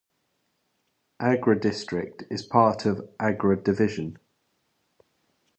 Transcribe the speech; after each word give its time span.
Agra 1.19 1.59
district 1.59 2.23
is 2.31 2.43
a 2.43 2.49
part 2.49 2.87
of 2.87 3.07
Agra 3.19 3.55
division. 3.63 4.17